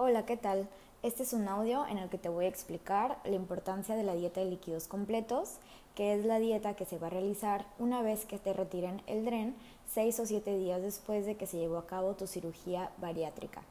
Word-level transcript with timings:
Hola, 0.00 0.24
¿qué 0.24 0.36
tal? 0.36 0.68
Este 1.02 1.24
es 1.24 1.32
un 1.32 1.48
audio 1.48 1.84
en 1.88 1.98
el 1.98 2.08
que 2.08 2.18
te 2.18 2.28
voy 2.28 2.44
a 2.44 2.48
explicar 2.48 3.18
la 3.24 3.34
importancia 3.34 3.96
de 3.96 4.04
la 4.04 4.14
dieta 4.14 4.38
de 4.38 4.46
líquidos 4.46 4.86
completos, 4.86 5.56
que 5.96 6.14
es 6.14 6.24
la 6.24 6.38
dieta 6.38 6.76
que 6.76 6.84
se 6.84 6.98
va 6.98 7.08
a 7.08 7.10
realizar 7.10 7.66
una 7.80 8.00
vez 8.00 8.24
que 8.24 8.38
te 8.38 8.52
retiren 8.52 9.02
el 9.08 9.24
DREN, 9.24 9.56
seis 9.92 10.20
o 10.20 10.24
siete 10.24 10.56
días 10.56 10.82
después 10.82 11.26
de 11.26 11.36
que 11.36 11.48
se 11.48 11.56
llevó 11.56 11.78
a 11.78 11.88
cabo 11.88 12.14
tu 12.14 12.28
cirugía 12.28 12.92
bariátrica. 12.98 13.62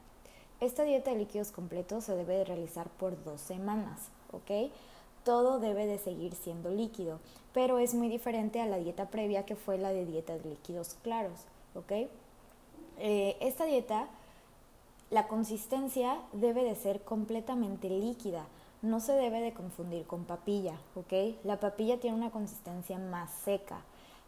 Esta 0.60 0.82
dieta 0.82 1.12
de 1.12 1.16
líquidos 1.16 1.50
completos 1.50 2.04
se 2.04 2.14
debe 2.14 2.34
de 2.34 2.44
realizar 2.44 2.90
por 2.90 3.24
dos 3.24 3.40
semanas, 3.40 4.10
¿ok? 4.32 4.70
Todo 5.24 5.60
debe 5.60 5.86
de 5.86 5.96
seguir 5.96 6.34
siendo 6.34 6.68
líquido, 6.68 7.20
pero 7.54 7.78
es 7.78 7.94
muy 7.94 8.10
diferente 8.10 8.60
a 8.60 8.66
la 8.66 8.76
dieta 8.76 9.06
previa 9.06 9.46
que 9.46 9.56
fue 9.56 9.78
la 9.78 9.94
de 9.94 10.04
dieta 10.04 10.36
de 10.36 10.50
líquidos 10.50 10.94
claros, 11.02 11.46
¿ok? 11.74 12.06
Eh, 12.98 13.38
esta 13.40 13.64
dieta 13.64 14.10
la 15.10 15.26
consistencia 15.26 16.18
debe 16.32 16.64
de 16.64 16.74
ser 16.74 17.02
completamente 17.02 17.88
líquida, 17.88 18.46
no 18.82 19.00
se 19.00 19.12
debe 19.12 19.40
de 19.40 19.54
confundir 19.54 20.06
con 20.06 20.24
papilla, 20.24 20.78
¿ok? 20.94 21.36
La 21.44 21.58
papilla 21.58 21.98
tiene 21.98 22.16
una 22.16 22.30
consistencia 22.30 22.98
más 22.98 23.30
seca. 23.30 23.80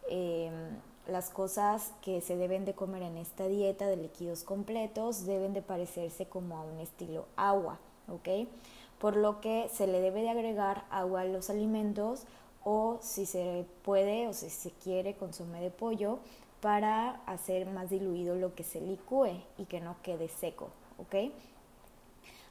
Em, 0.08 0.78
las 1.06 1.30
cosas 1.30 1.92
que 2.02 2.20
se 2.20 2.36
deben 2.36 2.64
de 2.64 2.74
comer 2.74 3.02
en 3.02 3.16
esta 3.16 3.46
dieta 3.46 3.86
de 3.86 3.96
líquidos 3.96 4.42
completos 4.42 5.26
deben 5.26 5.52
de 5.52 5.62
parecerse 5.62 6.26
como 6.26 6.56
a 6.56 6.62
un 6.62 6.80
estilo 6.80 7.26
agua, 7.36 7.78
¿ok? 8.08 8.48
Por 8.98 9.16
lo 9.16 9.40
que 9.40 9.68
se 9.72 9.86
le 9.86 10.00
debe 10.00 10.22
de 10.22 10.30
agregar 10.30 10.84
agua 10.90 11.22
a 11.22 11.24
los 11.24 11.50
alimentos 11.50 12.24
o 12.64 12.98
si 13.00 13.26
se 13.26 13.66
puede 13.82 14.28
o 14.28 14.32
si 14.32 14.50
se 14.50 14.70
quiere 14.70 15.14
consume 15.14 15.60
de 15.60 15.70
pollo 15.70 16.18
para 16.60 17.20
hacer 17.26 17.66
más 17.66 17.90
diluido 17.90 18.36
lo 18.36 18.54
que 18.54 18.64
se 18.64 18.80
licúe 18.80 19.42
y 19.56 19.64
que 19.64 19.80
no 19.80 19.96
quede 20.02 20.28
seco, 20.28 20.70
¿ok? 20.98 21.32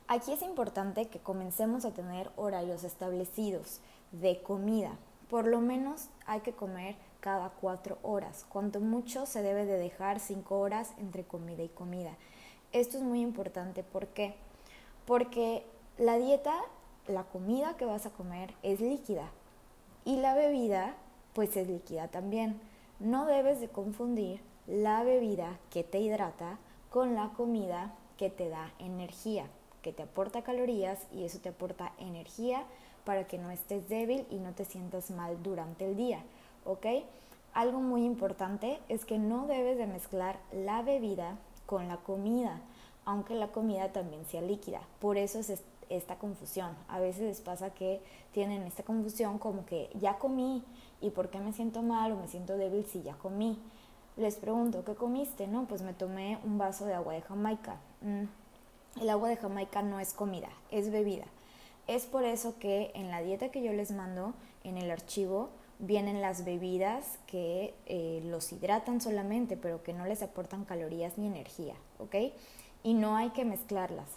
Aquí 0.07 0.31
es 0.31 0.41
importante 0.41 1.07
que 1.07 1.19
comencemos 1.19 1.85
a 1.85 1.91
tener 1.91 2.31
horarios 2.35 2.83
establecidos 2.83 3.79
de 4.11 4.41
comida. 4.41 4.97
Por 5.29 5.45
lo 5.45 5.61
menos 5.61 6.09
hay 6.25 6.39
que 6.39 6.53
comer 6.53 6.95
cada 7.19 7.49
cuatro 7.49 7.99
horas. 8.01 8.45
Cuanto 8.49 8.79
mucho 8.79 9.27
se 9.27 9.43
debe 9.43 9.65
de 9.65 9.77
dejar 9.77 10.19
cinco 10.19 10.59
horas 10.59 10.93
entre 10.97 11.23
comida 11.23 11.61
y 11.61 11.69
comida. 11.69 12.15
Esto 12.71 12.97
es 12.97 13.03
muy 13.03 13.21
importante. 13.21 13.83
¿Por 13.83 14.07
qué? 14.07 14.33
Porque 15.05 15.63
la 15.99 16.17
dieta, 16.17 16.55
la 17.07 17.23
comida 17.25 17.77
que 17.77 17.85
vas 17.85 18.07
a 18.07 18.11
comer 18.11 18.55
es 18.63 18.79
líquida 18.79 19.29
y 20.05 20.17
la 20.17 20.33
bebida 20.33 20.95
pues 21.33 21.55
es 21.55 21.67
líquida 21.67 22.07
también. 22.07 22.59
No 22.99 23.25
debes 23.25 23.61
de 23.61 23.69
confundir 23.69 24.41
la 24.67 25.03
bebida 25.03 25.57
que 25.69 25.83
te 25.85 25.99
hidrata 25.99 26.57
con 26.89 27.15
la 27.15 27.29
comida 27.29 27.93
que 28.17 28.29
te 28.29 28.49
da 28.49 28.73
energía, 28.77 29.45
que 29.81 29.93
te 29.93 30.03
aporta 30.03 30.41
calorías 30.41 30.99
y 31.13 31.23
eso 31.23 31.39
te 31.39 31.49
aporta 31.49 31.93
energía 31.97 32.63
para 33.05 33.25
que 33.25 33.37
no 33.37 33.51
estés 33.51 33.87
débil 33.87 34.27
y 34.29 34.39
no 34.39 34.51
te 34.51 34.65
sientas 34.65 35.11
mal 35.11 35.41
durante 35.41 35.85
el 35.85 35.95
día, 35.95 36.21
¿ok? 36.65 36.85
Algo 37.53 37.79
muy 37.79 38.03
importante 38.03 38.79
es 38.89 39.05
que 39.05 39.17
no 39.17 39.47
debes 39.47 39.77
de 39.77 39.87
mezclar 39.87 40.37
la 40.51 40.81
bebida 40.81 41.37
con 41.65 41.87
la 41.87 41.97
comida, 41.97 42.59
aunque 43.05 43.33
la 43.33 43.47
comida 43.47 43.93
también 43.93 44.25
sea 44.25 44.41
líquida. 44.41 44.81
Por 44.99 45.17
eso 45.17 45.39
es 45.39 45.63
esta 45.89 46.17
confusión. 46.17 46.75
A 46.87 46.99
veces 46.99 47.23
les 47.23 47.41
pasa 47.41 47.71
que 47.71 48.01
tienen 48.31 48.63
esta 48.63 48.83
confusión 48.83 49.39
como 49.39 49.65
que 49.65 49.89
ya 49.95 50.17
comí 50.17 50.63
y 51.01 51.09
por 51.09 51.29
qué 51.29 51.39
me 51.39 51.53
siento 51.53 51.81
mal 51.81 52.11
o 52.11 52.17
me 52.17 52.27
siento 52.27 52.57
débil 52.57 52.85
si 52.85 53.01
ya 53.01 53.13
comí. 53.15 53.59
Les 54.15 54.35
pregunto, 54.35 54.83
¿qué 54.83 54.95
comiste? 54.95 55.47
No, 55.47 55.65
pues 55.65 55.81
me 55.81 55.93
tomé 55.93 56.39
un 56.43 56.57
vaso 56.57 56.85
de 56.85 56.93
agua 56.93 57.13
de 57.13 57.21
Jamaica. 57.21 57.77
Mm, 58.01 59.01
el 59.01 59.09
agua 59.09 59.29
de 59.29 59.37
Jamaica 59.37 59.81
no 59.81 59.99
es 59.99 60.13
comida, 60.13 60.49
es 60.71 60.91
bebida. 60.91 61.25
Es 61.87 62.05
por 62.05 62.23
eso 62.23 62.59
que 62.59 62.91
en 62.93 63.09
la 63.09 63.21
dieta 63.21 63.49
que 63.49 63.63
yo 63.63 63.73
les 63.73 63.91
mando, 63.91 64.33
en 64.63 64.77
el 64.77 64.91
archivo, 64.91 65.49
vienen 65.79 66.21
las 66.21 66.43
bebidas 66.43 67.17
que 67.25 67.73
eh, 67.85 68.21
los 68.25 68.51
hidratan 68.51 69.01
solamente, 69.01 69.57
pero 69.57 69.81
que 69.81 69.93
no 69.93 70.05
les 70.05 70.21
aportan 70.21 70.65
calorías 70.65 71.17
ni 71.17 71.25
energía, 71.27 71.75
¿ok? 71.97 72.15
Y 72.83 72.93
no 72.93 73.15
hay 73.15 73.29
que 73.29 73.45
mezclarlas 73.45 74.07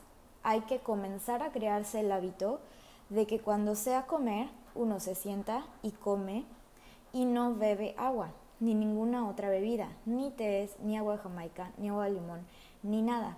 hay 0.42 0.60
que 0.62 0.80
comenzar 0.80 1.42
a 1.42 1.52
crearse 1.52 2.00
el 2.00 2.12
hábito 2.12 2.60
de 3.08 3.26
que 3.26 3.40
cuando 3.40 3.74
sea 3.74 4.06
comer, 4.06 4.48
uno 4.74 5.00
se 5.00 5.14
sienta 5.14 5.64
y 5.82 5.90
come 5.90 6.44
y 7.12 7.24
no 7.24 7.54
bebe 7.54 7.94
agua, 7.98 8.30
ni 8.58 8.74
ninguna 8.74 9.28
otra 9.28 9.50
bebida, 9.50 9.88
ni 10.06 10.30
té, 10.30 10.70
ni 10.82 10.96
agua 10.96 11.16
de 11.16 11.22
jamaica, 11.22 11.72
ni 11.76 11.90
agua 11.90 12.06
de 12.06 12.12
limón, 12.12 12.40
ni 12.82 13.02
nada. 13.02 13.36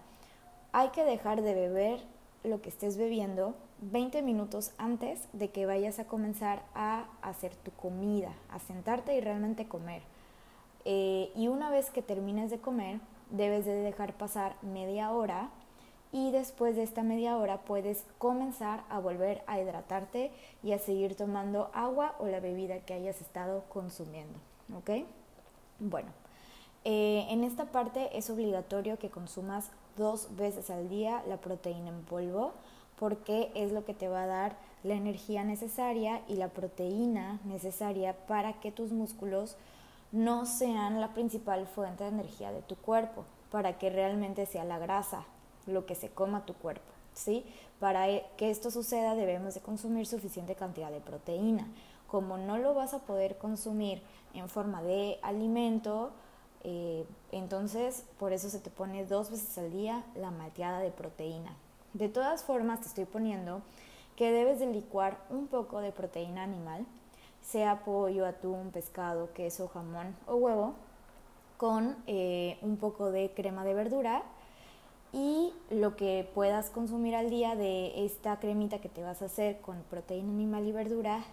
Hay 0.73 0.89
que 0.91 1.05
dejar 1.05 1.43
de 1.43 1.55
beber 1.55 2.01
lo 2.45 2.61
que 2.61 2.69
estés 2.69 2.97
bebiendo 2.97 3.55
20 3.81 4.23
minutos 4.23 4.73
antes 4.79 5.29
de 5.33 5.51
que 5.51 5.67
vayas 5.67 5.99
a 5.99 6.07
comenzar 6.07 6.63
a 6.75 7.07
hacer 7.23 7.55
tu 7.57 7.71
comida, 7.73 8.33
a 8.51 8.59
sentarte 8.59 9.17
y 9.17 9.21
realmente 9.21 9.67
comer. 9.67 10.03
Eh, 10.85 11.33
y 11.35 11.49
una 11.49 11.71
vez 11.71 11.91
que 11.91 12.03
termines 12.03 12.51
de 12.51 12.59
comer, 12.59 13.01
debes 13.31 13.65
de 13.65 13.75
dejar 13.75 14.15
pasar 14.15 14.57
media 14.63 15.11
hora 15.11 15.51
y 16.15 16.31
después 16.31 16.77
de 16.77 16.85
esta 16.85 17.03
media 17.03 17.37
hora 17.37 17.63
puedes 17.63 18.05
comenzar 18.19 18.85
a 18.89 19.01
volver 19.01 19.43
a 19.49 19.59
hidratarte 19.59 20.31
y 20.63 20.71
a 20.71 20.79
seguir 20.79 21.17
tomando 21.17 21.73
agua 21.75 22.15
o 22.21 22.27
la 22.29 22.39
bebida 22.39 22.79
que 22.79 22.95
hayas 22.95 23.21
estado 23.21 23.65
consumiendo. 23.69 24.39
¿Ok? 24.77 24.91
Bueno, 25.81 26.11
eh, 26.85 27.27
en 27.31 27.43
esta 27.43 27.65
parte 27.65 28.17
es 28.17 28.31
obligatorio 28.31 28.97
que 28.97 29.11
consumas 29.11 29.73
dos 29.97 30.37
veces 30.37 30.71
al 30.71 30.89
día 30.89 31.21
la 31.27 31.39
proteína 31.39 31.89
en 31.89 32.03
polvo 32.05 32.53
porque 32.97 33.51
es 33.57 33.73
lo 33.73 33.85
que 33.85 33.93
te 33.93 34.07
va 34.07 34.23
a 34.23 34.29
dar 34.29 34.57
la 34.85 34.95
energía 34.95 35.43
necesaria 35.43 36.21
y 36.29 36.37
la 36.37 36.47
proteína 36.47 37.41
necesaria 37.45 38.15
para 38.29 38.61
que 38.61 38.71
tus 38.71 38.93
músculos 38.93 39.57
no 40.13 40.47
sean 40.47 41.01
la 41.01 41.13
principal 41.13 41.67
fuente 41.67 42.05
de 42.05 42.11
energía 42.11 42.53
de 42.53 42.63
tu 42.63 42.77
cuerpo, 42.77 43.25
para 43.51 43.79
que 43.79 43.91
realmente 43.91 44.47
sea 44.47 44.63
la 44.63 44.79
grasa 44.79 45.27
lo 45.67 45.87
que 45.87 45.95
se 45.95 46.11
coma 46.11 46.47
tu 46.47 46.55
cuerpo. 46.55 46.95
¿sí? 47.15 47.45
Para 47.81 48.09
e, 48.09 48.27
que 48.37 48.51
esto 48.51 48.71
suceda 48.71 49.15
debemos 49.15 49.55
de 49.55 49.61
consumir 49.61 50.07
suficiente 50.07 50.55
cantidad 50.55 50.91
de 50.91 51.01
proteína. 51.01 51.67
Como 52.09 52.37
no 52.37 52.59
lo 52.59 52.75
vas 52.75 52.95
a 52.95 53.01
poder 53.01 53.39
consumir 53.39 54.03
en 54.35 54.49
forma 54.49 54.83
de 54.83 55.19
alimento, 55.23 56.13
eh, 56.63 57.05
entonces 57.33 58.05
por 58.19 58.33
eso 58.33 58.51
se 58.51 58.61
te 58.61 58.71
pone 58.71 59.05
dos 59.05 59.31
veces 59.31 59.57
al 59.59 59.71
día 59.73 60.05
la 60.15 60.31
malteada 60.31 60.81
de 60.81 60.91
proteína. 60.91 61.57
De 61.93 62.09
todas 62.09 62.45
formas 62.45 62.81
te 62.81 62.89
estoy 62.89 63.05
poniendo 63.05 63.63
que 64.17 64.31
debes 64.31 64.61
de 64.61 64.67
licuar 64.67 65.19
un 65.31 65.47
poco 65.47 65.81
de 65.81 65.93
proteína 65.93 66.43
animal, 66.43 66.87
sea 67.43 67.85
pollo, 67.85 68.27
atún, 68.27 68.71
pescado, 68.71 69.33
queso, 69.35 69.69
jamón 69.69 70.17
o 70.27 70.37
huevo, 70.37 70.75
con 71.57 71.97
eh, 72.07 72.59
un 72.63 72.77
poco 72.77 73.11
de 73.11 73.33
crema 73.35 73.65
de 73.65 73.75
verdura 73.75 74.23
y 75.15 75.53
lo 75.71 75.95
que 75.95 76.29
puedas 76.35 76.71
consumir 76.71 77.15
al 77.15 77.31
día 77.31 77.55
de 77.55 78.05
esta 78.05 78.41
cremita 78.41 78.81
que 78.81 78.89
te 78.89 79.05
vas 79.05 79.23
a 79.23 79.27
hacer 79.27 79.61
con 79.61 79.81
proteína 79.85 80.33
animal 80.33 80.67
y 80.67 80.73
verdura 80.73 81.25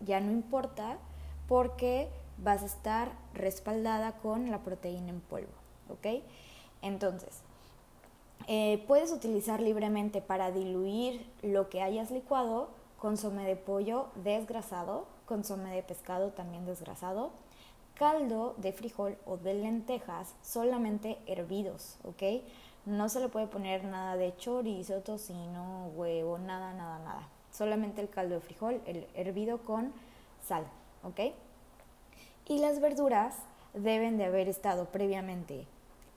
ya 0.00 0.20
no 0.20 0.30
importa 0.30 0.98
porque 1.48 2.10
vas 2.36 2.62
a 2.62 2.66
estar 2.66 3.12
respaldada 3.32 4.18
con 4.18 4.50
la 4.50 4.58
proteína 4.58 5.08
en 5.08 5.20
polvo, 5.20 5.54
¿ok? 5.88 6.22
Entonces, 6.82 7.40
eh, 8.48 8.84
puedes 8.86 9.10
utilizar 9.10 9.62
libremente 9.62 10.20
para 10.20 10.50
diluir 10.50 11.26
lo 11.42 11.70
que 11.70 11.80
hayas 11.80 12.10
licuado 12.10 12.68
consome 12.98 13.44
de 13.46 13.56
pollo 13.56 14.08
desgrasado, 14.16 15.06
consome 15.24 15.74
de 15.74 15.82
pescado 15.82 16.32
también 16.32 16.66
desgrasado, 16.66 17.30
caldo 17.94 18.54
de 18.58 18.72
frijol 18.72 19.16
o 19.24 19.38
de 19.38 19.54
lentejas 19.54 20.34
solamente 20.42 21.16
hervidos, 21.26 21.96
¿ok? 22.04 22.44
No 22.86 23.08
se 23.08 23.18
le 23.18 23.28
puede 23.28 23.48
poner 23.48 23.84
nada 23.84 24.16
de 24.16 24.36
chorizo, 24.36 25.00
tocino, 25.00 25.88
huevo, 25.96 26.38
nada, 26.38 26.72
nada, 26.72 27.00
nada. 27.00 27.28
Solamente 27.50 28.00
el 28.00 28.08
caldo 28.08 28.36
de 28.36 28.40
frijol, 28.40 28.80
el 28.86 29.08
hervido 29.14 29.58
con 29.58 29.92
sal, 30.46 30.64
¿ok? 31.02 31.34
Y 32.46 32.60
las 32.60 32.80
verduras 32.80 33.34
deben 33.74 34.18
de 34.18 34.24
haber 34.24 34.48
estado 34.48 34.86
previamente 34.86 35.66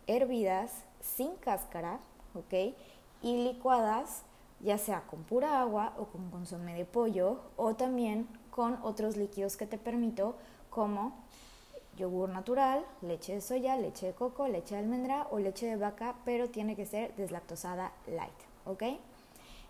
hervidas 0.06 0.84
sin 1.02 1.36
cáscara, 1.38 2.00
¿ok? 2.36 2.76
Y 3.24 3.44
licuadas 3.44 4.24
ya 4.60 4.78
sea 4.78 5.02
con 5.02 5.24
pura 5.24 5.62
agua 5.62 5.94
o 5.98 6.06
con 6.06 6.30
consomé 6.30 6.76
de 6.76 6.86
pollo 6.86 7.40
o 7.58 7.76
también 7.76 8.28
con 8.52 8.78
otros 8.84 9.18
líquidos 9.18 9.58
que 9.58 9.66
te 9.66 9.78
permito 9.80 10.36
como 10.70 11.14
yogur 12.00 12.30
natural, 12.30 12.86
leche 13.02 13.36
de 13.36 13.42
soya, 13.42 13.76
leche 13.76 14.08
de 14.08 14.14
coco, 14.14 14.48
leche 14.48 14.76
de 14.76 14.82
almendra 14.82 15.28
o 15.30 15.38
leche 15.38 15.68
de 15.68 15.76
vaca, 15.76 16.16
pero 16.26 16.50
tiene 16.50 16.76
que 16.76 16.86
ser 16.86 17.14
deslactosada 17.16 17.92
light, 18.08 18.40
¿ok? 18.66 18.84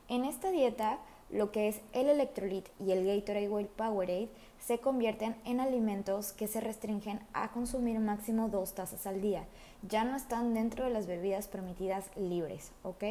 En 0.07 0.23
esta 0.23 0.51
dieta, 0.51 0.99
lo 1.29 1.51
que 1.51 1.67
es 1.67 1.81
el 1.91 2.07
electrolit 2.07 2.67
y 2.79 2.91
el 2.91 3.05
Gatorade 3.05 3.49
o 3.49 3.59
el 3.59 3.67
Powerade 3.67 4.29
se 4.59 4.79
convierten 4.79 5.35
en 5.45 5.59
alimentos 5.59 6.31
que 6.31 6.47
se 6.47 6.61
restringen 6.61 7.19
a 7.33 7.51
consumir 7.51 7.99
máximo 7.99 8.49
dos 8.49 8.73
tazas 8.73 9.05
al 9.05 9.21
día. 9.21 9.45
Ya 9.87 10.03
no 10.03 10.15
están 10.15 10.53
dentro 10.53 10.85
de 10.85 10.91
las 10.91 11.07
bebidas 11.07 11.47
permitidas 11.47 12.09
libres, 12.15 12.71
¿ok? 12.83 13.03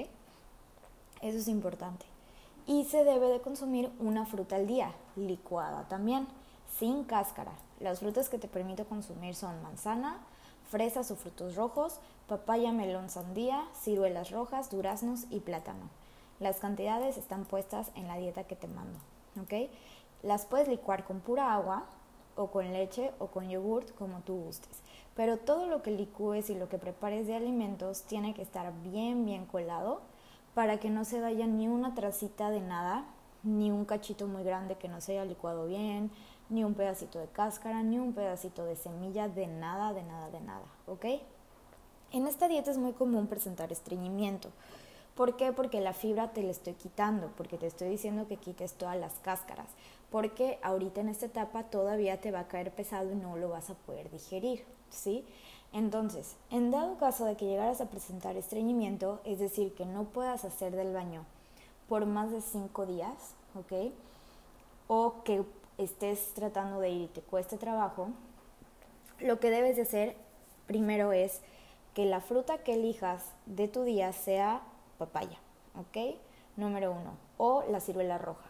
Eso 1.23 1.38
es 1.38 1.49
importante. 1.49 2.06
Y 2.67 2.85
se 2.85 3.05
debe 3.05 3.29
de 3.29 3.41
consumir 3.41 3.91
una 3.99 4.26
fruta 4.26 4.56
al 4.56 4.67
día, 4.67 4.93
licuada 5.17 5.88
también, 5.88 6.26
sin 6.76 7.05
cáscara. 7.05 7.53
Las 7.81 8.00
frutas 8.00 8.29
que 8.29 8.38
te 8.38 8.49
permito 8.49 8.87
consumir 8.87 9.35
son 9.35 9.62
manzana, 9.62 10.19
fresas 10.70 11.11
o 11.11 11.17
frutos 11.17 11.56
rojos, 11.56 12.00
papaya, 12.29 12.73
melón, 12.73 13.09
sandía, 13.09 13.65
ciruelas 13.75 14.31
rojas, 14.31 14.70
duraznos 14.70 15.25
y 15.31 15.41
plátano. 15.41 15.88
Las 16.41 16.59
cantidades 16.59 17.17
están 17.17 17.44
puestas 17.44 17.91
en 17.94 18.06
la 18.06 18.17
dieta 18.17 18.44
que 18.44 18.56
te 18.56 18.69
mando, 18.69 18.99
¿ok? 19.43 19.70
Las 20.23 20.44
puedes 20.47 20.69
licuar 20.69 21.05
con 21.05 21.20
pura 21.20 21.55
agua 21.55 21.85
o 22.37 22.49
con 22.49 22.73
leche 22.73 23.12
o 23.19 23.29
con 23.29 23.49
yogurt, 23.49 23.94
como 23.97 24.21
tú 24.21 24.37
gustes. 24.37 24.82
Pero 25.17 25.38
todo 25.38 25.67
lo 25.67 25.82
que 25.82 25.91
licúes 25.91 26.50
y 26.50 26.55
lo 26.55 26.69
que 26.69 26.79
prepares 26.79 27.26
de 27.26 27.35
alimentos 27.35 28.03
tiene 28.03 28.35
que 28.35 28.43
estar 28.43 28.73
bien, 28.82 29.25
bien 29.25 29.47
colado 29.47 30.00
para 30.55 30.79
que 30.79 30.91
no 30.91 31.05
se 31.05 31.21
vaya 31.21 31.47
ni 31.47 31.67
una 31.67 31.94
tracita 31.94 32.50
de 32.50 32.61
nada, 32.61 33.05
ni 33.43 33.71
un 33.71 33.85
cachito 33.85 34.26
muy 34.26 34.44
grande 34.44 34.76
que 34.76 34.88
no 34.88 35.00
se 35.00 35.12
haya 35.12 35.25
licuado 35.25 35.67
bien, 35.67 36.11
ni 36.50 36.65
un 36.65 36.75
pedacito 36.75 37.19
de 37.19 37.27
cáscara, 37.27 37.83
ni 37.83 37.99
un 37.99 38.12
pedacito 38.12 38.65
de 38.65 38.77
semilla, 38.77 39.29
de 39.29 39.47
nada, 39.47 39.93
de 39.93 40.03
nada, 40.03 40.31
de 40.31 40.41
nada, 40.41 40.65
¿ok? 40.87 41.05
En 42.11 42.27
esta 42.27 42.49
dieta 42.49 42.71
es 42.71 42.79
muy 42.79 42.93
común 42.93 43.27
presentar 43.27 43.71
estreñimiento. 43.71 44.50
¿Por 45.15 45.37
qué? 45.37 45.53
Porque 45.53 45.81
la 45.81 45.93
fibra 45.93 46.33
te 46.33 46.43
la 46.43 46.53
estoy 46.53 46.75
quitando, 46.75 47.33
porque 47.37 47.59
te 47.59 47.67
estoy 47.67 47.89
diciendo 47.89 48.29
que 48.29 48.37
quites 48.37 48.75
todas 48.75 48.97
las 48.97 49.15
cáscaras, 49.15 49.67
porque 50.11 50.59
ahorita 50.62 51.00
en 51.00 51.09
esta 51.09 51.27
etapa 51.27 51.65
todavía 51.65 52.21
te 52.21 52.31
va 52.31 52.41
a 52.41 52.49
caer 52.49 52.73
pesado 52.73 53.11
y 53.12 53.17
no 53.17 53.37
lo 53.37 53.49
vas 53.49 53.69
a 53.69 53.75
poder 53.75 54.11
digerir, 54.11 54.65
¿sí? 54.91 55.27
Entonces, 55.73 56.37
en 56.50 56.71
dado 56.71 56.97
caso 56.97 57.25
de 57.25 57.37
que 57.37 57.47
llegaras 57.47 57.81
a 57.81 57.91
presentar 57.91 58.37
estreñimiento, 58.37 59.21
es 59.25 59.39
decir, 59.39 59.75
que 59.75 59.85
no 59.85 60.05
puedas 60.05 60.45
hacer 60.45 60.75
del 60.75 60.95
baño 60.95 61.25
por 61.89 62.06
más 62.06 62.31
de 62.31 62.41
cinco 62.41 62.87
días, 62.87 63.35
¿ok? 63.55 63.93
O 64.87 65.23
que 65.25 65.45
estés 65.78 66.34
tratando 66.34 66.80
de 66.80 66.90
ir 66.90 67.02
y 67.02 67.08
te 67.08 67.22
cueste 67.22 67.56
trabajo, 67.56 68.10
lo 69.20 69.40
que 69.40 69.50
debes 69.50 69.76
de 69.76 69.82
hacer 69.82 70.16
primero 70.66 71.12
es 71.12 71.40
que 71.94 72.04
la 72.04 72.20
fruta 72.20 72.58
que 72.58 72.75
elijas 72.75 73.25
de 73.46 73.69
tu 73.69 73.82
día 73.82 74.12
sea 74.12 74.62
papaya, 74.98 75.38
¿ok? 75.76 76.16
Número 76.56 76.92
uno, 76.92 77.12
o 77.36 77.64
la 77.70 77.80
ciruela 77.80 78.19
roja. 78.19 78.44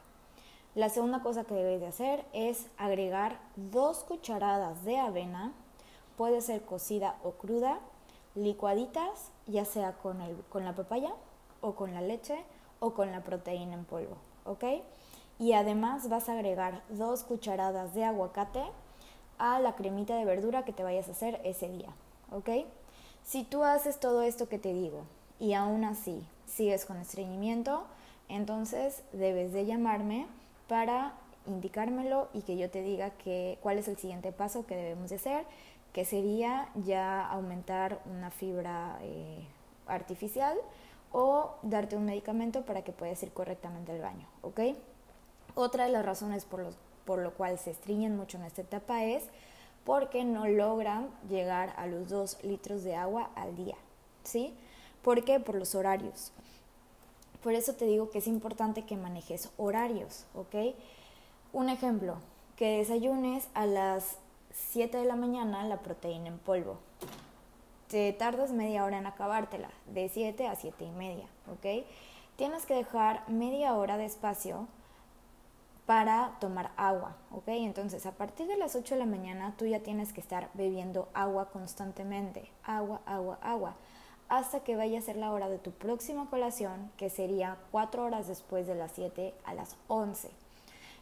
La 0.75 0.89
segunda 0.91 1.23
cosa 1.23 1.45
que 1.45 1.55
debes 1.55 1.81
de 1.81 1.87
hacer 1.87 2.25
es 2.33 2.67
agregar 2.77 3.39
dos 3.57 4.05
cucharadas 4.05 4.85
de 4.85 4.99
avena, 4.99 5.53
puede 6.17 6.41
ser 6.41 6.63
cocida 6.63 7.17
o 7.23 7.33
cruda, 7.33 7.81
licuaditas, 8.35 9.31
ya 9.47 9.65
sea 9.65 9.93
con, 9.95 10.21
el, 10.21 10.37
con 10.51 10.65
la 10.65 10.75
papaya 10.75 11.13
o 11.61 11.75
con 11.75 11.95
la 11.95 12.01
leche 12.01 12.45
o 12.81 12.95
con 12.95 13.11
la 13.11 13.23
proteína 13.23 13.75
en 13.75 13.85
polvo, 13.85 14.17
¿ok? 14.45 14.65
Y 15.39 15.53
además 15.53 16.09
vas 16.09 16.29
a 16.29 16.33
agregar 16.33 16.83
dos 16.89 17.23
cucharadas 17.23 17.95
de 17.95 18.05
aguacate 18.05 18.63
a 19.39 19.61
la 19.61 19.77
cremita 19.77 20.17
de 20.17 20.25
verdura 20.25 20.65
que 20.65 20.73
te 20.73 20.83
vayas 20.83 21.09
a 21.09 21.13
hacer 21.13 21.41
ese 21.45 21.69
día, 21.69 21.89
¿ok? 22.33 22.67
Si 23.25 23.45
tú 23.45 23.63
haces 23.63 24.01
todo 24.01 24.23
esto 24.23 24.49
que 24.49 24.59
te 24.59 24.73
digo 24.73 25.03
y 25.39 25.53
aún 25.53 25.85
así 25.85 26.27
sigues 26.47 26.85
con 26.85 26.97
estreñimiento, 26.97 27.85
entonces 28.29 29.03
debes 29.13 29.53
de 29.53 29.67
llamarme 29.67 30.27
para 30.67 31.13
indicármelo 31.47 32.29
y 32.35 32.43
que 32.43 32.57
yo 32.57 32.71
te 32.71 32.83
diga 32.83 33.13
cuál 33.63 33.79
es 33.79 33.89
el 33.89 33.97
siguiente 33.97 34.33
paso 34.33 34.67
que 34.67 34.77
debemos 34.77 35.11
de 35.11 35.17
hacer, 35.17 35.45
que 35.93 36.05
sería 36.05 36.69
ya 36.75 37.27
aumentar 37.27 38.01
una 38.07 38.31
fibra 38.31 38.99
eh, 39.03 39.47
artificial 39.87 40.57
o 41.13 41.55
darte 41.63 41.97
un 41.97 42.05
medicamento 42.05 42.63
para 42.63 42.83
que 42.83 42.93
puedas 42.93 43.23
ir 43.23 43.33
correctamente 43.33 43.93
al 43.93 44.01
baño, 44.01 44.27
¿ok? 44.43 44.61
Otra 45.61 45.87
de 45.87 45.91
las 45.91 46.07
razones 46.07 46.45
por, 46.45 46.61
los, 46.61 46.77
por 47.05 47.19
lo 47.19 47.35
cual 47.35 47.59
se 47.59 47.73
estreñen 47.73 48.17
mucho 48.17 48.37
en 48.39 48.45
esta 48.45 48.61
etapa 48.63 49.03
es 49.03 49.25
porque 49.85 50.25
no 50.25 50.47
logran 50.47 51.09
llegar 51.29 51.75
a 51.77 51.89
los 51.89 52.09
2 52.09 52.45
litros 52.45 52.85
de 52.85 52.95
agua 52.95 53.31
al 53.35 53.57
día, 53.57 53.75
¿sí? 54.23 54.55
¿Por 55.03 55.25
qué? 55.25 55.41
Por 55.41 55.57
los 55.57 55.75
horarios. 55.75 56.31
Por 57.43 57.55
eso 57.55 57.75
te 57.75 57.87
digo 57.87 58.09
que 58.09 58.19
es 58.19 58.29
importante 58.29 58.87
que 58.87 58.97
manejes 58.97 59.51
horarios, 59.57 60.27
¿ok? 60.37 60.77
Un 61.53 61.71
ejemplo, 61.71 62.19
que 62.55 62.79
desayunes 62.79 63.49
a 63.55 63.67
las 63.67 64.19
7 64.53 64.97
de 64.97 65.07
la 65.07 65.17
mañana 65.17 65.65
la 65.65 65.81
proteína 65.81 66.29
en 66.29 66.39
polvo. 66.39 66.77
Te 67.89 68.13
tardas 68.13 68.53
media 68.53 68.85
hora 68.85 68.99
en 68.99 69.07
acabártela, 69.07 69.71
de 69.93 70.09
7 70.09 70.47
a 70.47 70.55
7 70.55 70.85
y 70.85 70.91
media, 70.93 71.27
¿ok? 71.51 71.85
Tienes 72.37 72.65
que 72.65 72.75
dejar 72.75 73.29
media 73.29 73.75
hora 73.75 73.97
de 73.97 74.05
espacio 74.05 74.69
para 75.89 76.37
tomar 76.39 76.71
agua, 76.77 77.17
¿ok? 77.31 77.49
Entonces, 77.49 78.05
a 78.05 78.13
partir 78.13 78.47
de 78.47 78.59
las 78.59 78.77
8 78.77 78.95
de 78.95 78.99
la 78.99 79.07
mañana 79.07 79.55
tú 79.57 79.65
ya 79.65 79.81
tienes 79.81 80.13
que 80.13 80.21
estar 80.21 80.51
bebiendo 80.53 81.09
agua 81.15 81.49
constantemente, 81.49 82.51
agua, 82.63 83.01
agua, 83.07 83.39
agua, 83.41 83.75
hasta 84.29 84.61
que 84.61 84.77
vaya 84.77 84.99
a 84.99 85.03
ser 85.03 85.17
la 85.17 85.33
hora 85.33 85.49
de 85.49 85.57
tu 85.57 85.71
próxima 85.71 86.29
colación, 86.29 86.93
que 86.99 87.09
sería 87.09 87.57
4 87.71 88.05
horas 88.05 88.29
después 88.29 88.67
de 88.67 88.75
las 88.75 88.93
7 88.93 89.33
a 89.47 89.55
las 89.55 89.77
11. 89.89 90.29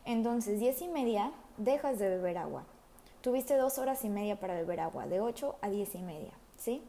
Entonces, 0.05 0.61
10 0.61 0.83
y 0.83 0.88
media, 0.88 1.33
dejas 1.56 1.99
de 1.99 2.09
beber 2.09 2.38
agua. 2.38 2.62
Tuviste 3.23 3.56
2 3.56 3.79
horas 3.79 4.05
y 4.05 4.09
media 4.09 4.38
para 4.38 4.55
beber 4.55 4.79
agua, 4.79 5.09
de 5.09 5.21
8 5.21 5.56
a 5.62 5.69
10 5.69 5.97
y 5.97 6.03
media, 6.03 6.33
¿sí? 6.59 6.81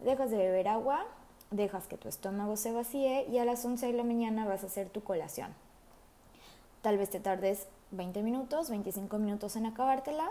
Dejas 0.00 0.32
de 0.32 0.38
beber 0.38 0.66
agua, 0.66 1.06
dejas 1.52 1.86
que 1.86 1.96
tu 1.96 2.08
estómago 2.08 2.56
se 2.56 2.72
vacíe 2.72 3.24
y 3.30 3.38
a 3.38 3.44
las 3.44 3.64
11 3.64 3.86
de 3.86 3.92
la 3.92 4.02
mañana 4.02 4.46
vas 4.46 4.64
a 4.64 4.66
hacer 4.66 4.88
tu 4.88 5.04
colación 5.04 5.54
tal 6.86 6.98
vez 6.98 7.10
te 7.10 7.18
tardes 7.18 7.66
20 7.90 8.22
minutos, 8.22 8.70
25 8.70 9.18
minutos 9.18 9.56
en 9.56 9.66
acabártela. 9.66 10.30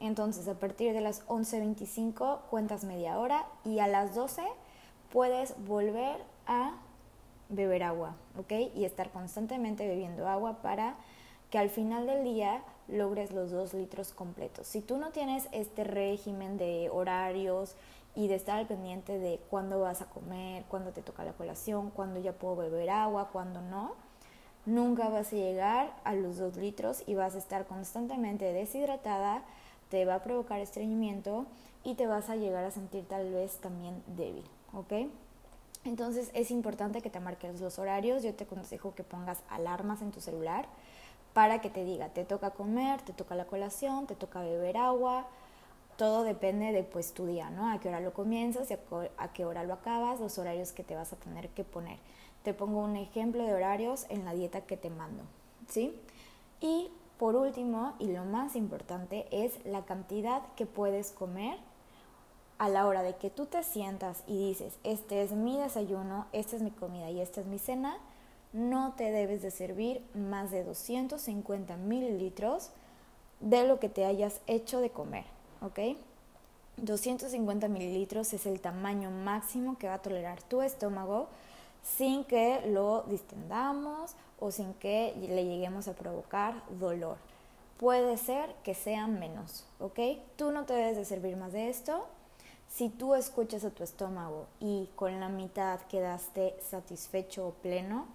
Entonces, 0.00 0.46
a 0.48 0.52
partir 0.52 0.92
de 0.92 1.00
las 1.00 1.26
11.25 1.28 2.40
cuentas 2.50 2.84
media 2.84 3.18
hora 3.18 3.46
y 3.64 3.78
a 3.78 3.86
las 3.86 4.14
12 4.14 4.42
puedes 5.10 5.54
volver 5.66 6.18
a 6.46 6.74
beber 7.48 7.84
agua, 7.84 8.16
¿ok? 8.38 8.52
Y 8.74 8.84
estar 8.84 9.12
constantemente 9.12 9.88
bebiendo 9.88 10.28
agua 10.28 10.60
para 10.60 10.96
que 11.48 11.56
al 11.56 11.70
final 11.70 12.06
del 12.06 12.22
día 12.22 12.62
logres 12.86 13.32
los 13.32 13.50
2 13.50 13.72
litros 13.72 14.12
completos. 14.12 14.66
Si 14.66 14.82
tú 14.82 14.98
no 14.98 15.08
tienes 15.08 15.48
este 15.52 15.84
régimen 15.84 16.58
de 16.58 16.90
horarios 16.92 17.76
y 18.14 18.28
de 18.28 18.34
estar 18.34 18.58
al 18.58 18.66
pendiente 18.66 19.18
de 19.18 19.40
cuándo 19.48 19.80
vas 19.80 20.02
a 20.02 20.10
comer, 20.10 20.64
cuándo 20.68 20.90
te 20.90 21.00
toca 21.00 21.24
la 21.24 21.32
colación, 21.32 21.88
cuándo 21.88 22.20
ya 22.20 22.34
puedo 22.34 22.56
beber 22.56 22.90
agua, 22.90 23.30
cuándo 23.32 23.62
no, 23.62 24.03
nunca 24.66 25.08
vas 25.08 25.32
a 25.32 25.36
llegar 25.36 25.94
a 26.04 26.14
los 26.14 26.38
2 26.38 26.56
litros 26.56 27.02
y 27.06 27.14
vas 27.14 27.34
a 27.34 27.38
estar 27.38 27.66
constantemente 27.66 28.52
deshidratada, 28.52 29.42
te 29.90 30.04
va 30.04 30.16
a 30.16 30.22
provocar 30.22 30.60
estreñimiento 30.60 31.46
y 31.82 31.94
te 31.94 32.06
vas 32.06 32.30
a 32.30 32.36
llegar 32.36 32.64
a 32.64 32.70
sentir 32.70 33.06
tal 33.06 33.32
vez 33.32 33.56
también 33.58 34.02
débil, 34.06 34.44
¿ok? 34.72 35.08
Entonces 35.84 36.30
es 36.32 36.50
importante 36.50 37.02
que 37.02 37.10
te 37.10 37.20
marques 37.20 37.60
los 37.60 37.78
horarios, 37.78 38.22
yo 38.22 38.34
te 38.34 38.44
aconsejo 38.44 38.94
que 38.94 39.04
pongas 39.04 39.38
alarmas 39.50 40.00
en 40.00 40.10
tu 40.10 40.20
celular 40.20 40.66
para 41.34 41.60
que 41.60 41.68
te 41.68 41.84
diga, 41.84 42.08
te 42.08 42.24
toca 42.24 42.50
comer, 42.50 43.02
te 43.02 43.12
toca 43.12 43.34
la 43.34 43.44
colación, 43.44 44.06
te 44.06 44.14
toca 44.14 44.40
beber 44.40 44.78
agua, 44.78 45.26
todo 45.96 46.22
depende 46.22 46.72
de 46.72 46.84
pues 46.84 47.12
tu 47.12 47.26
día, 47.26 47.50
¿no? 47.50 47.70
A 47.70 47.80
qué 47.80 47.88
hora 47.88 48.00
lo 48.00 48.14
comienzas 48.14 48.68
a 49.18 49.28
qué 49.32 49.44
hora 49.44 49.64
lo 49.64 49.74
acabas, 49.74 50.20
los 50.20 50.38
horarios 50.38 50.72
que 50.72 50.84
te 50.84 50.94
vas 50.94 51.12
a 51.12 51.16
tener 51.16 51.50
que 51.50 51.64
poner. 51.64 51.98
Te 52.44 52.54
pongo 52.54 52.80
un 52.80 52.94
ejemplo 52.94 53.44
de 53.44 53.52
horarios 53.52 54.06
en 54.10 54.24
la 54.24 54.34
dieta 54.34 54.60
que 54.60 54.76
te 54.76 54.90
mando, 54.90 55.24
¿sí? 55.68 55.98
Y 56.60 56.90
por 57.18 57.36
último, 57.36 57.94
y 57.98 58.12
lo 58.12 58.24
más 58.24 58.54
importante, 58.54 59.26
es 59.30 59.64
la 59.64 59.84
cantidad 59.84 60.42
que 60.54 60.66
puedes 60.66 61.10
comer 61.10 61.56
a 62.58 62.68
la 62.68 62.86
hora 62.86 63.02
de 63.02 63.16
que 63.16 63.30
tú 63.30 63.46
te 63.46 63.62
sientas 63.62 64.22
y 64.26 64.48
dices, 64.48 64.74
este 64.84 65.22
es 65.22 65.32
mi 65.32 65.58
desayuno, 65.58 66.26
esta 66.32 66.56
es 66.56 66.62
mi 66.62 66.70
comida 66.70 67.10
y 67.10 67.20
esta 67.20 67.40
es 67.40 67.46
mi 67.46 67.58
cena, 67.58 67.96
no 68.52 68.94
te 68.96 69.10
debes 69.10 69.42
de 69.42 69.50
servir 69.50 70.00
más 70.14 70.50
de 70.50 70.62
250 70.62 71.76
mililitros 71.76 72.70
de 73.40 73.66
lo 73.66 73.80
que 73.80 73.88
te 73.88 74.04
hayas 74.04 74.40
hecho 74.46 74.80
de 74.80 74.90
comer, 74.90 75.24
¿ok? 75.60 75.98
250 76.76 77.68
mililitros 77.68 78.32
es 78.32 78.46
el 78.46 78.60
tamaño 78.60 79.10
máximo 79.10 79.76
que 79.78 79.88
va 79.88 79.94
a 79.94 80.02
tolerar 80.02 80.42
tu 80.42 80.62
estómago 80.62 81.28
sin 81.84 82.24
que 82.24 82.62
lo 82.66 83.02
distendamos 83.02 84.16
o 84.40 84.50
sin 84.50 84.74
que 84.74 85.14
le 85.16 85.44
lleguemos 85.44 85.86
a 85.86 85.94
provocar 85.94 86.54
dolor. 86.80 87.16
Puede 87.78 88.16
ser 88.16 88.54
que 88.64 88.74
sea 88.74 89.06
menos, 89.06 89.66
¿ok? 89.78 89.98
Tú 90.36 90.50
no 90.50 90.64
te 90.64 90.72
debes 90.72 90.96
de 90.96 91.04
servir 91.04 91.36
más 91.36 91.52
de 91.52 91.68
esto. 91.68 92.06
Si 92.68 92.88
tú 92.88 93.14
escuchas 93.14 93.64
a 93.64 93.70
tu 93.70 93.84
estómago 93.84 94.46
y 94.58 94.88
con 94.96 95.20
la 95.20 95.28
mitad 95.28 95.80
quedaste 95.82 96.56
satisfecho 96.60 97.48
o 97.48 97.52
pleno, 97.52 98.06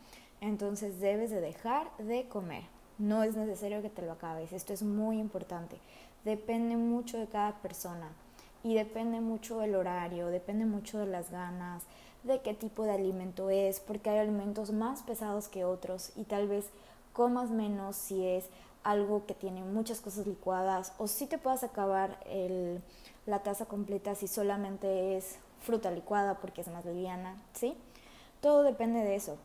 entonces 0.41 0.99
debes 0.99 1.29
de 1.29 1.39
dejar 1.39 1.95
de 1.97 2.27
comer. 2.27 2.63
No 2.97 3.23
es 3.23 3.35
necesario 3.35 3.81
que 3.81 3.89
te 3.89 4.01
lo 4.01 4.13
acabes. 4.13 4.51
Esto 4.51 4.73
es 4.73 4.83
muy 4.83 5.19
importante. 5.19 5.77
Depende 6.25 6.75
mucho 6.75 7.17
de 7.17 7.27
cada 7.27 7.53
persona 7.61 8.09
y 8.63 8.75
depende 8.75 9.21
mucho 9.21 9.59
del 9.59 9.75
horario, 9.75 10.27
depende 10.27 10.65
mucho 10.65 10.99
de 10.99 11.05
las 11.05 11.31
ganas, 11.31 11.83
de 12.23 12.41
qué 12.41 12.53
tipo 12.53 12.83
de 12.83 12.91
alimento 12.91 13.49
es, 13.49 13.79
porque 13.79 14.09
hay 14.09 14.19
alimentos 14.19 14.71
más 14.71 15.03
pesados 15.03 15.47
que 15.47 15.65
otros 15.65 16.11
y 16.15 16.23
tal 16.23 16.47
vez 16.47 16.65
comas 17.13 17.49
menos 17.49 17.95
si 17.95 18.25
es 18.25 18.45
algo 18.83 19.25
que 19.25 19.33
tiene 19.33 19.63
muchas 19.63 20.01
cosas 20.01 20.27
licuadas 20.27 20.93
o 20.97 21.07
si 21.07 21.27
te 21.27 21.37
puedas 21.37 21.63
acabar 21.63 22.19
el, 22.25 22.81
la 23.25 23.43
taza 23.43 23.65
completa 23.65 24.15
si 24.15 24.27
solamente 24.27 25.17
es 25.17 25.37
fruta 25.61 25.91
licuada 25.91 26.35
porque 26.39 26.61
es 26.61 26.67
más 26.67 26.85
liviana, 26.85 27.35
¿sí? 27.53 27.75
Todo 28.41 28.63
depende 28.63 28.99
de 28.99 29.15
eso. 29.15 29.37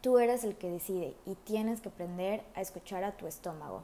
Tú 0.00 0.18
eres 0.18 0.44
el 0.44 0.56
que 0.56 0.70
decide 0.70 1.14
y 1.26 1.34
tienes 1.34 1.80
que 1.80 1.88
aprender 1.88 2.42
a 2.54 2.60
escuchar 2.60 3.04
a 3.04 3.12
tu 3.12 3.26
estómago. 3.26 3.82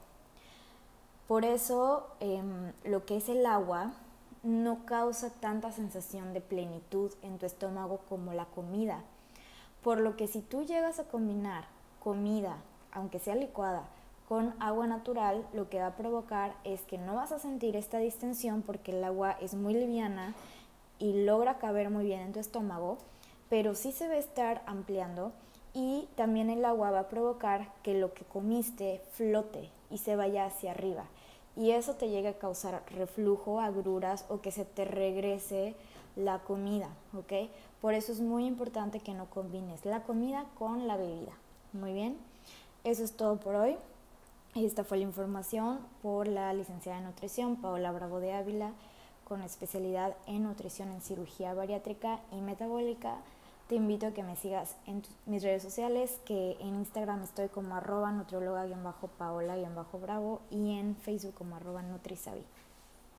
Por 1.27 1.45
eso 1.45 2.07
em, 2.21 2.73
lo 2.85 3.05
que 3.05 3.17
es 3.17 3.29
el 3.29 3.45
agua 3.47 3.93
no 4.49 4.87
causa 4.87 5.31
tanta 5.31 5.73
sensación 5.73 6.33
de 6.33 6.41
plenitud 6.41 7.13
en 7.23 7.39
tu 7.39 7.45
estómago 7.45 8.01
como 8.09 8.33
la 8.33 8.47
comida. 8.47 9.03
Por 9.83 10.01
lo 10.01 10.17
que 10.17 10.27
si 10.27 10.41
tú 10.41 10.65
llegas 10.65 10.99
a 10.99 11.05
combinar 11.05 11.65
comida, 12.01 12.57
aunque 12.91 13.19
sea 13.19 13.35
licuada, 13.35 13.85
con 14.27 14.55
agua 14.59 14.87
natural, 14.87 15.47
lo 15.53 15.69
que 15.69 15.81
va 15.81 15.89
a 15.89 15.97
provocar 15.97 16.55
es 16.65 16.81
que 16.83 16.97
no 16.97 17.15
vas 17.15 17.31
a 17.33 17.39
sentir 17.39 17.77
esta 17.77 17.99
distensión 17.99 18.63
porque 18.63 18.93
el 18.93 19.05
agua 19.05 19.33
es 19.41 19.55
muy 19.55 19.75
liviana 19.75 20.35
y 20.99 21.25
logra 21.25 21.59
caber 21.59 21.91
muy 21.91 22.05
bien 22.05 22.21
en 22.21 22.33
tu 22.33 22.41
estómago, 22.41 22.97
pero 23.51 23.75
sí 23.75 23.93
se 23.93 24.09
va 24.09 24.15
a 24.15 24.19
estar 24.19 24.63
ampliando 24.65 25.33
y 25.75 26.09
también 26.17 26.49
el 26.49 26.65
agua 26.65 26.91
va 26.91 27.01
a 27.01 27.09
provocar 27.09 27.71
que 27.83 27.95
lo 27.95 28.15
que 28.15 28.25
comiste 28.25 29.03
flote 29.13 29.71
y 29.91 29.99
se 29.99 30.17
vaya 30.17 30.47
hacia 30.47 30.71
arriba. 30.71 31.05
Y 31.59 31.73
eso 31.73 31.95
te 31.95 32.09
llega 32.09 32.31
a 32.31 32.39
causar 32.39 32.83
reflujo, 32.95 33.61
agruras 33.61 34.25
o 34.29 34.41
que 34.41 34.53
se 34.53 34.65
te 34.65 34.85
regrese 34.85 35.75
la 36.15 36.39
comida, 36.39 36.89
¿ok? 37.17 37.51
Por 37.81 37.95
eso 37.95 38.13
es 38.13 38.21
muy 38.21 38.47
importante 38.47 39.01
que 39.01 39.13
no 39.13 39.27
combines 39.27 39.85
la 39.85 40.05
comida 40.05 40.47
con 40.57 40.87
la 40.87 40.97
bebida. 40.97 41.33
Muy 41.73 41.93
bien, 41.93 42.17
eso 42.85 43.03
es 43.03 43.13
todo 43.13 43.39
por 43.39 43.57
hoy. 43.57 43.77
Esta 44.55 44.85
fue 44.85 44.99
la 44.99 45.05
información 45.05 45.81
por 46.01 46.29
la 46.29 46.53
licenciada 46.53 46.99
en 46.99 47.05
nutrición 47.05 47.57
Paola 47.57 47.93
Bravo 47.93 48.21
de 48.21 48.33
Ávila 48.33 48.73
con 49.29 49.43
especialidad 49.43 50.17
en 50.27 50.45
nutrición 50.45 50.91
en 50.91 51.03
cirugía 51.03 51.55
bariátrica 51.55 52.21
y 52.33 52.41
metabólica. 52.41 53.17
Te 53.69 53.75
invito 53.75 54.07
a 54.07 54.13
que 54.13 54.23
me 54.23 54.35
sigas 54.35 54.77
en 54.87 55.03
mis 55.27 55.43
redes 55.43 55.63
sociales, 55.63 56.23
que 56.25 56.57
en 56.59 56.75
Instagram 56.77 57.23
estoy 57.23 57.49
como 57.49 57.75
arroba 57.75 58.11
nutrióloga-paola-bravo 58.13 60.41
y 60.51 60.79
en 60.79 60.97
Facebook 60.97 61.35
como 61.35 61.57
arroba 61.57 61.83
nutrisavi. 61.83 62.47